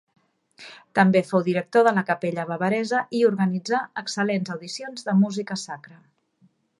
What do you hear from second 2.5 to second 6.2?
bavaresa i organitzà excel·lents audicions de música sacra.